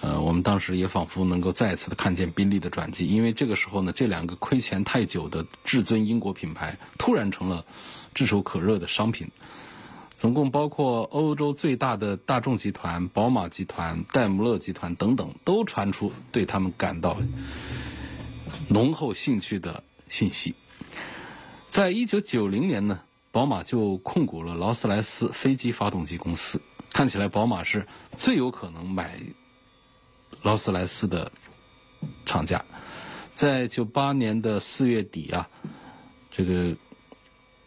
[0.00, 7.64] 呃，我们当时也仿佛能够再次的看见宾利的转机，因为这个时候呢，这两个亏钱太久的至尊英国品牌突然成了
[8.14, 9.28] 炙手可热的商品。
[10.16, 17.16] 总共包括欧洲最大的大众集团、宝马集团、戴姆勒集团等等，都传出对他们感到
[18.68, 20.54] 浓厚兴趣的信息。
[21.68, 23.00] 在一九九零年呢，
[23.32, 26.60] 宝马就控股了劳斯莱斯飞机发动机公司。
[26.92, 29.20] 看起来，宝马是最有可能买
[30.42, 31.30] 劳斯莱斯的
[32.26, 32.64] 厂家。
[33.32, 35.48] 在九八年的四月底啊，
[36.30, 36.74] 这个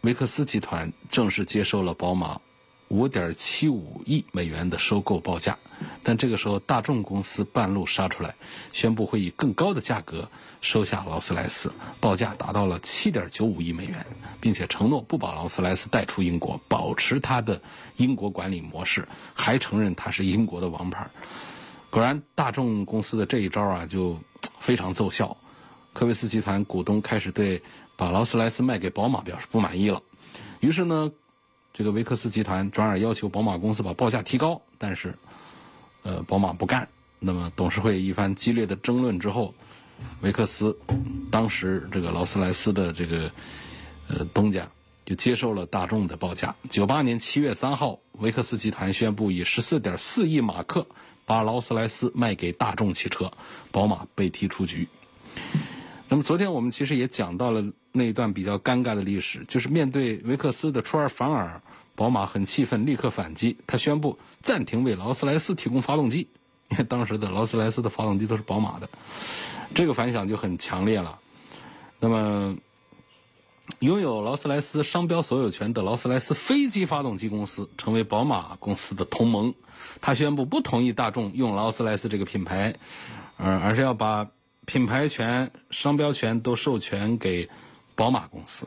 [0.02, 2.40] 维克斯集团正式接受了宝马。
[2.94, 5.58] 五点七五亿美元的收购报价，
[6.04, 8.36] 但这个时候大众公司半路杀出来，
[8.72, 10.28] 宣布会以更高的价格
[10.60, 14.06] 收下劳斯莱斯，报价达到了七点九五亿美元，
[14.40, 17.60] 并且承诺不把劳斯莱斯带出英国，保持它的
[17.96, 21.10] 英国管理模式，还承认它是英国的王牌。
[21.90, 24.20] 果然，大众公司的这一招啊，就
[24.60, 25.36] 非常奏效。
[25.92, 27.60] 科维斯集团股东开始对
[27.96, 30.00] 把劳斯莱斯卖给宝马表示不满意了，
[30.60, 31.10] 于是呢。
[31.74, 35.12] 这个维克斯集团转而要求宝马公司把报价提高，但是，
[36.04, 36.88] 呃，宝马不干。
[37.18, 39.52] 那么董事会一番激烈的争论之后，
[40.20, 40.78] 维克斯
[41.32, 43.28] 当时这个劳斯莱斯的这个
[44.06, 44.68] 呃东家
[45.04, 46.54] 就接受了大众的报价。
[46.70, 50.86] 九八年七月三号，维克斯集团宣布以十四点四亿马克
[51.26, 53.32] 把劳斯莱斯卖给大众汽车，
[53.72, 54.86] 宝马被踢出局。
[56.14, 61.60] 那么昨天我们其实也讲到了那一段比较尴尬的历史，就是面对维克斯的出尔反尔，
[61.96, 66.28] 宝马很气愤，立刻反击，他宣布暂停为劳斯莱斯提供发动机，
[66.68, 68.88] 因为当时的劳斯莱斯的发动机都是宝马的，
[69.74, 71.18] 这个反响就很强烈了。
[71.98, 72.56] 那么，
[73.80, 79.52] 拥有劳斯莱斯商标所有权的劳斯莱斯飞机发动机公司成为宝马公司的同盟，
[80.00, 82.76] 他宣布不同意大众用劳斯莱斯这个品牌，
[83.36, 84.28] 而而是要把。
[84.66, 87.48] 品牌权、商标权都授权给
[87.94, 88.66] 宝马公司，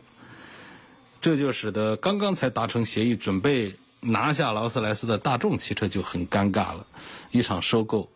[1.19, 6.85] 这就使得刚刚才达成协议、准备拿下劳斯莱斯的大众汽车就很尴尬了。
[7.31, 8.09] 一场收购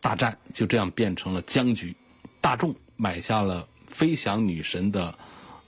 [0.00, 1.94] 大战就这样变成了僵局。
[2.40, 5.14] 大众买下了飞翔女神的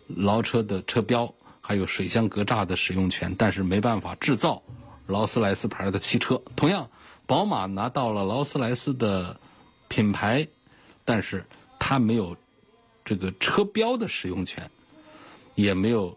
[0.08, 4.62] 劳车的车标，还有水箱格栅的使用权，但是没办法制造
[5.06, 6.40] 劳斯莱斯牌的汽车。
[6.56, 6.88] 同样，
[7.26, 9.38] 宝马拿到了劳斯莱斯的
[9.88, 10.48] 品牌。
[11.04, 11.44] 但是
[11.78, 12.36] 它没有
[13.04, 14.70] 这个车标的使用权，
[15.54, 16.16] 也没有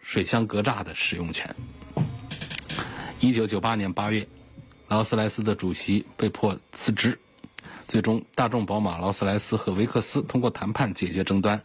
[0.00, 1.54] 水箱格栅的使用权。
[3.20, 4.26] 一九九八年八月，
[4.88, 7.18] 劳斯莱斯的主席被迫辞职，
[7.86, 11.62] 最终大众、宝马、劳斯莱斯和维克斯通过谈判解决争端。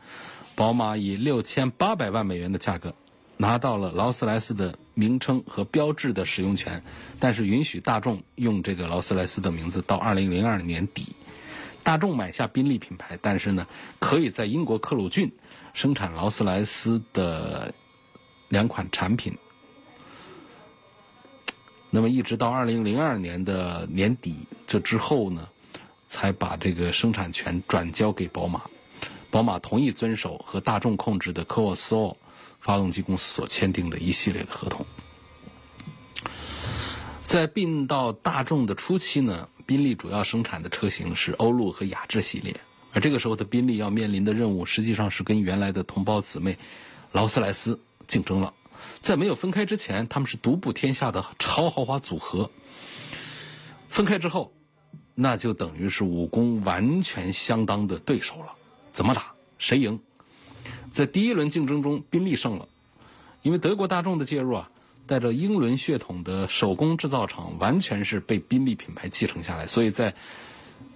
[0.56, 2.96] 宝马以六千八百万美元的价格
[3.38, 6.84] 拿到了劳斯莱斯的名称和标志的使用权，
[7.20, 11.16] 但是允许大众用这个劳斯莱斯的名字到二零零二年底。
[11.86, 13.68] 大众买下宾利品牌，但是呢，
[14.00, 15.32] 可以在英国克鲁郡
[15.76, 17.72] 生产劳斯莱斯的
[18.50, 19.38] 两款产品。
[21.92, 25.48] 那么一直到二零零二年的年底，这之后呢，
[26.10, 28.64] 才把这个生产权转交给宝马。
[29.30, 32.18] 宝马同意遵守和大众控制的科沃斯奥
[32.60, 34.84] 发动机公司所签订的一系列的合同。
[37.28, 39.48] 在并到大众的初期呢。
[39.66, 42.60] 宾利主要生产的车型是欧陆和雅致系列，
[42.94, 46.58] 而这个时候的宾利要面临的任务，实际上是跟原来的同胞姊妹
[47.12, 48.54] 劳斯莱斯竞争了。
[49.02, 52.52] 在没有分开之前，他们是独步天下的超豪华组合。
[53.90, 54.54] 分开之后，
[55.16, 58.54] 那就等于是武功完全相当的对手了。
[58.94, 59.34] 怎么打？
[59.58, 60.00] 谁赢？
[60.92, 62.68] 在第一轮竞争中，宾利胜了，
[63.42, 64.70] 因为德国大众的介入啊。
[65.08, 69.68] 带着英伦血统的手工制造厂，完全是被宾利品牌继承下来。
[69.68, 70.16] 所以在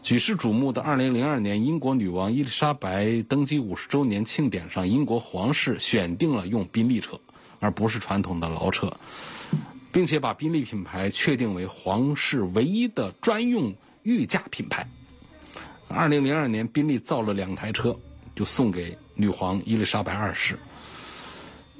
[0.02, 7.20] 举世瞩目的2002年英国女王伊丽莎白登基五十周年庆典上，英国皇室选定了用宾利车，
[7.60, 8.98] 而不是传统的劳车，
[9.92, 14.88] 并且把宾利品牌确定为皇室唯一的专用御驾品牌。
[15.90, 18.00] 2002年，宾利造了两台车，
[18.36, 20.58] 就送给女皇伊丽莎白二世。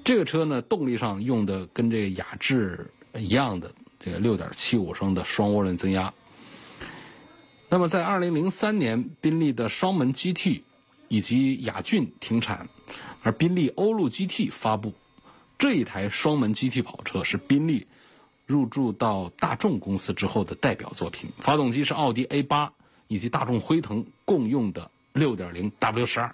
[0.10, 6.12] 这个车呢，动力上用的跟这个雅致一样的，这个六点七五升的双涡轮增压。
[7.70, 10.64] 那么在二零零三年，宾利的双门 GT
[11.10, 12.70] 以及雅骏停产，
[13.22, 14.96] 而宾利欧陆 GT 发布。
[15.60, 17.86] 这一台双门 GT 跑车是宾利
[18.48, 21.30] 入驻到大众公司之后的代表作品。
[21.38, 22.74] 发动机是奥迪 A 八
[23.08, 26.34] 以及大众辉腾共用的六点零 W 十二，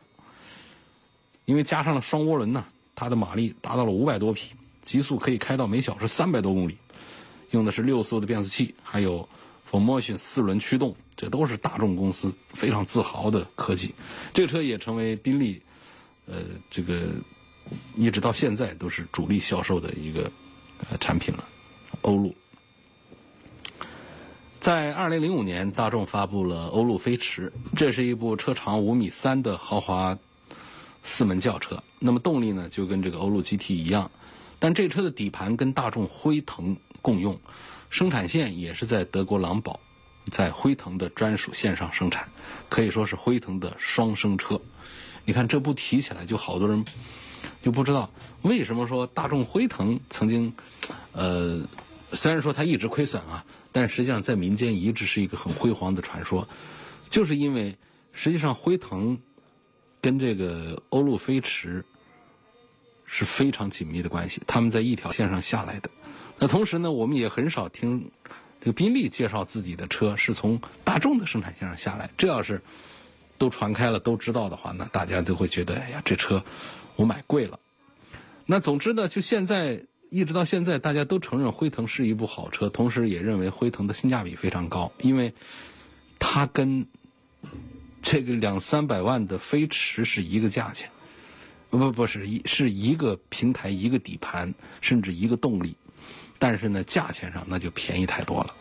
[1.44, 2.64] 因为加上了双涡轮呢。
[2.96, 6.78] 它的马力达到了五百多匹，极速可以开到每小时三百多公里，
[7.52, 9.28] 用的是六速的变速器，还有
[9.70, 13.94] for motion 四轮驱动，这都是大众公司非常自豪的科技。
[14.34, 15.62] 这个车也成为宾利，
[16.26, 17.10] 呃，这个
[17.96, 20.32] 一直到现在都是主力销售的一个
[20.90, 21.46] 呃产品了。
[22.02, 22.36] 欧陆
[24.60, 30.18] 在2005年，大众发布了欧陆飞驰，这是一部车长五米三的豪华
[31.04, 31.82] 四门轿车。
[32.06, 34.12] 那么动力呢，就跟这个欧陆 GT 一样，
[34.60, 37.40] 但这车的底盘跟大众辉腾共用。
[37.90, 39.80] 生产线也是在德国狼堡，
[40.32, 42.28] 在辉腾的专属线上生产，
[42.70, 44.62] 可以说是辉腾的双生车。
[45.24, 46.86] 你看这不提起来，就好多人
[47.64, 50.54] 就不知道为什么说大众辉腾曾经，
[51.14, 51.62] 呃，
[52.14, 56.48] 虽然说它一直亏损啊，但实际上在民间一直是一个很辉煌的传说，
[57.10, 57.78] 就是因为
[58.12, 59.18] 实际上辉腾
[60.02, 61.86] 跟这个欧陆飞驰
[63.06, 65.90] 是非常紧密的关系，他们在一条线上下来的。
[66.38, 68.12] 那同时呢，我们也很少听
[68.60, 72.10] 这个宾利介绍自己的车是从大众的生产线上下来。
[72.18, 72.62] 这要是
[73.38, 76.44] 都传开了，都知道的话，那大家都会觉得，哎呀，这车
[76.96, 77.60] 我买贵了。
[78.46, 85.34] 那总之呢，就现在一直到现在，大家都承认辉腾是一部好车，同时也认为辉腾的性价比非常高，因为
[86.20, 86.88] 它跟
[88.02, 90.90] 这个两三百万的飞驰是一个价钱，
[91.78, 95.76] 不不是一是一个平台、一个底盘，甚至一个动力。
[96.38, 98.56] 但是呢，价钱上那就便宜太多了。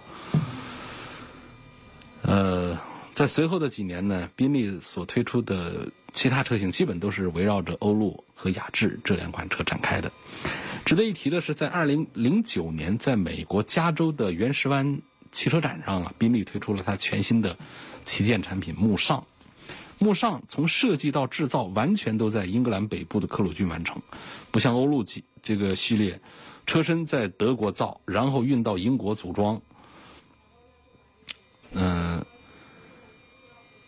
[2.22, 2.78] 呃，
[3.12, 10.10] 在随后的几年呢，宾利所推出的其他车型基本都是围绕着欧陆和雅致这两款车展开的。
[10.84, 15.02] 值得一提的是，在二零零九年，在美国加州的原石湾
[15.32, 17.56] 汽车展上啊，宾利推出了它全新的
[18.04, 19.26] 旗舰产品慕尚。
[19.98, 24.02] 慕尚从设计到制造完全都在英格兰北部的克鲁郡完成，
[24.50, 26.20] 不像欧陆级这个系列。
[26.66, 29.60] 车身在德国造，然后运到英国组装。
[31.72, 32.24] 嗯，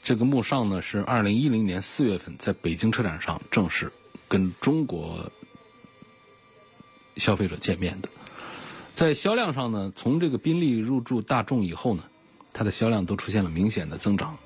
[0.03, 3.91] 这个慕尚呢是二零一零年四月份在北京车展上正式
[4.29, 5.33] 跟中国
[7.17, 8.11] 消费者见面的。
[8.95, 12.05] 在销量上呢，从这个宾利入驻大众以后呢，
[12.53, 14.37] 它的销量都出现了明显的增长。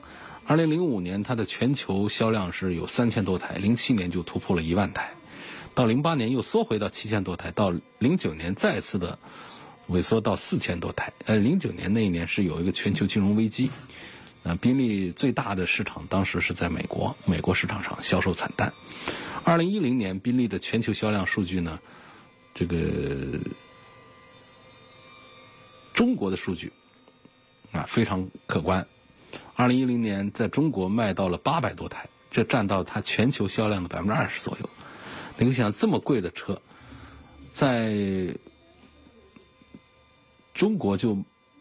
[0.50, 5.12] 二零零五年它的全球销量是有三千多台，零七年就突破了一万台。
[5.76, 9.20] 到零八年又缩回到七千多台，到零九年再次的
[9.88, 11.12] 萎缩到四千多台。
[11.24, 13.70] 呃，零九年那一年是有一个全球金融危机，
[14.42, 18.72] 呃，宾利最大的市场当时是在美国，美国市场上销售惨淡。
[19.44, 21.78] 二零一零年宾利的全球销量数据呢，
[22.56, 23.38] 这个
[25.94, 26.72] 中国的数据
[27.70, 28.88] 啊非常可观。
[29.60, 34.70] 二零一零年在中国卖到了八百多台，这占到它全球销量的百分之二十左右。
[35.36, 36.62] 你想这么贵的车，
[37.50, 37.94] 在
[40.54, 41.18] 中国就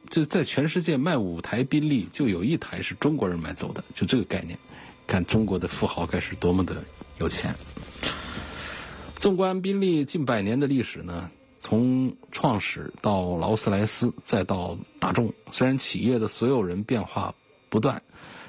[0.10, 4.58] 就在全世界卖五台宾利，就有一台是中国人买走的，就这个概念。
[5.06, 6.82] 看中国的富豪该是多么的
[7.18, 7.54] 有钱。
[9.16, 11.30] 纵观宾利近百年的历史呢，
[11.60, 17.36] 从创始到劳斯莱斯，再到大众，虽然企业的所有人变化
[17.70, 18.02] 不断。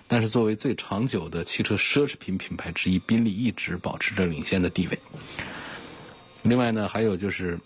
[0.09, 4.99] 但是，作为最长久的汽车奢侈品品牌之一，宾利一直保持着领先的地位。
[6.43, 7.61] 另外呢，还有就是，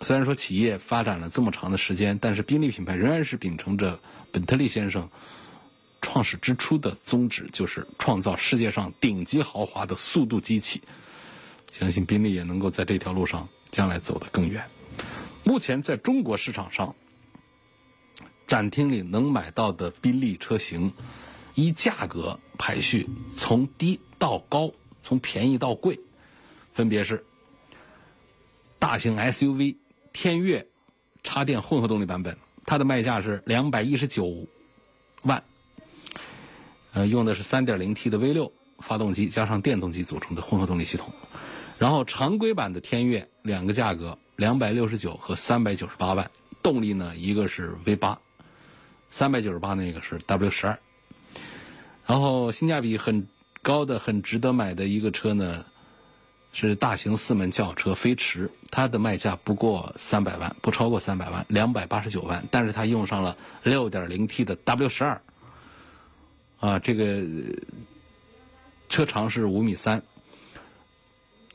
[0.00, 4.00] 虽然说企业发展了这么长的时间，但是宾利品牌仍然是秉承着
[4.32, 5.08] 本特利先生
[6.00, 10.82] 创始之初的宗旨，就是创造世界上顶级豪华的速度机器。
[11.70, 14.64] 相信宾利也能够在这条路上将来走得更远。
[15.44, 16.94] 目前在中国市场上，
[18.46, 20.92] 展厅里能买到的宾利车型。
[21.56, 26.00] 依价格排序，从低到高，从便宜到贵，
[26.72, 27.24] 分别是
[28.80, 29.76] 大型 SUV
[30.12, 30.66] 天悦
[31.22, 32.36] 插电混合动力版本，
[32.66, 34.48] 它的卖价是两百一十九
[35.22, 35.44] 万，
[36.92, 41.12] 呃，用的是三点零 T 的 V 六发动机加上电动机组成的混合动力系统。
[41.78, 46.28] 然后常规版的天悦两个价格，两百六十九和三百九十八万，
[46.64, 48.18] 动力呢一个是 V 八，
[49.16, 50.76] 三百九十八那个是 W 十二。
[52.04, 53.28] 然后性价比很
[53.62, 55.64] 高的、很值得买的一个车呢，
[56.52, 62.44] 是大型四门轿车飞驰，它的卖价不过三百万，不超过三百万，两百八十九万。
[62.50, 65.22] 但是它用上了六点零 T 的 W 十二，
[66.58, 67.22] 啊，这个
[68.88, 70.02] 车长是五米三。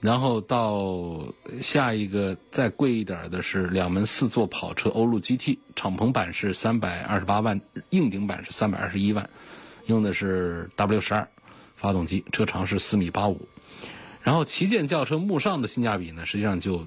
[0.01, 9.29] 然后到下一个再贵一点的是两门四座跑车欧陆 GT，敞篷版是三百二十八万，硬顶版是三百二十一万。
[9.85, 11.27] 用的是 W 十二
[11.75, 13.47] 发动机，车长是四米八五，
[14.21, 16.85] 然后旗舰轿车慕尚的性价比呢，实际上就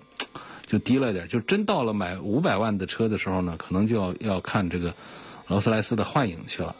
[0.66, 4.94] 就低了点，就真到了买五百万的车的时候呢，可能就要要看这个
[5.48, 6.76] 劳斯莱斯的幻影去了。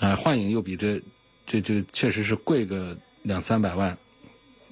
[0.00, 1.00] 呃，幻影又比这
[1.46, 3.96] 这这确实是贵个两三百万，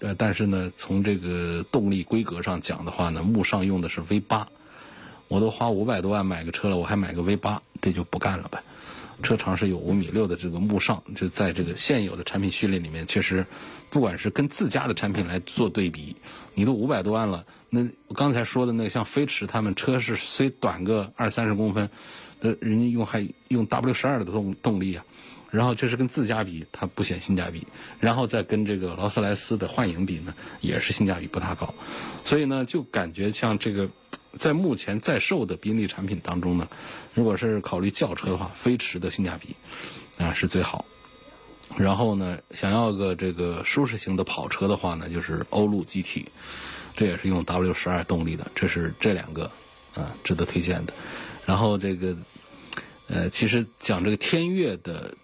[0.00, 4.48] 呃，但是呢，从这个动力规格上讲的话呢，慕尚用的是 V 八，
[5.28, 8.62] 我都花五百多万买个车了，我还买个 V 八，这就不干了呗。
[9.22, 13.44] 车长是有五米六的这个慕尚，就在这个现有的产品序列里面，确实，
[13.90, 16.16] 不管是跟自家的产品来做对比，
[16.54, 21.90] 你都五百多万了，那我刚才说的那个像飞驰，他们车是虽短个二三十公分，
[22.40, 25.04] 呃，人家用还用 W 十二的动动力啊，
[25.50, 27.66] 然后这是跟自家比，它不显性价比，
[27.98, 31.74] 然后再跟这个劳斯莱斯的幻影比呢，也是性价比不大高，
[32.24, 33.88] 所以呢，就感觉像这个。
[34.38, 36.68] 在目前在售的宾利产品当中呢，
[37.14, 39.56] 如果是考虑轿车的话，飞驰的性价比
[40.18, 40.84] 啊是最好。
[41.76, 46.26] 然后呢，想要个这个舒适型的跑车的话呢，就是欧陆 GT，
[46.94, 49.50] 这也是用 W 十二动力的，这是这两个
[49.96, 50.94] 啊值得推荐的。
[51.44, 52.16] 然后这个
[53.08, 55.16] 呃，其实讲这个天悦的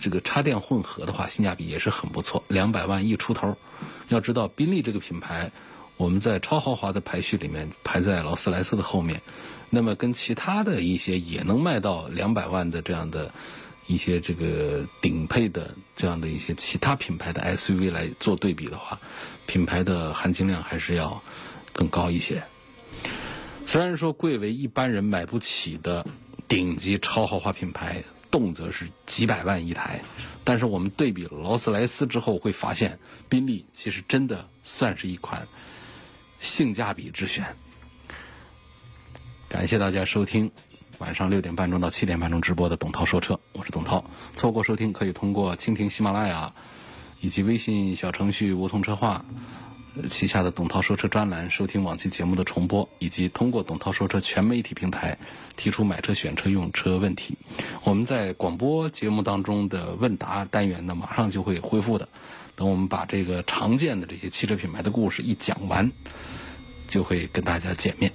[0.00, 3.56] 这个插电混合的话，性价比也是很不错，两百万一出头。
[4.08, 5.50] 要知道宾利这个品牌。
[5.96, 9.22] 我们在超豪华的排序里面排在劳斯莱斯的后面，
[9.70, 13.32] 那么跟其他的一些也能卖到两百万的这样的
[13.86, 18.98] 一些这个顶配的这样的一些其他品牌的 SUV 来做对比的话，
[19.46, 21.22] 品牌的含金量还是要
[21.72, 22.42] 更高一些。
[23.64, 26.04] 虽然说贵为一般人买不起的
[26.48, 28.02] 顶级超豪华品牌，
[28.34, 30.02] 动辄是几百万一台，
[30.42, 35.46] 但是我们对比劳斯莱斯之后会发现，宾利其实真的算是一款。
[36.40, 37.46] 性价比之选，
[39.48, 40.50] 感谢大家收听
[40.98, 44.04] 晚上六点半钟到七点半钟直播的董涛说车，我是董涛。
[44.34, 46.52] 错过收听可以通过蜻蜓、喜马拉雅
[47.20, 49.24] 以及微信小程序梧桐车话
[50.10, 55.16] 旗下的董涛说车专栏收听往期节目的重播，以及通过董涛说车全媒体平台
[55.56, 57.36] 提出买车、选车、用车问题。
[57.84, 62.08] 我们在广播节目当中的问答单元呢，马上就会恢复的。
[62.56, 65.90] 等我们把这个常见的这些汽车品牌的故事一讲完，
[66.88, 68.12] 就会跟大家见面。